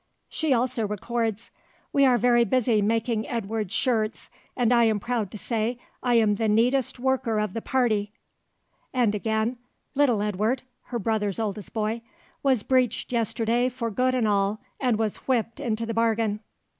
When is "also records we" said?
0.51-2.05